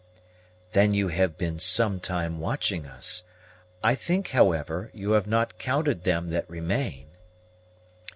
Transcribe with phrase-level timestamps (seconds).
[0.71, 3.21] "Then you have been some time watching us:
[3.83, 7.09] I think, however, you have not counted them that remain."